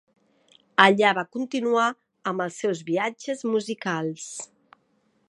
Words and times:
Allà 0.85 1.11
va 1.17 1.23
continuar 1.35 1.85
amb 2.33 2.45
els 2.47 2.57
seus 2.65 2.83
viatges 2.89 3.47
musicals. 3.53 4.29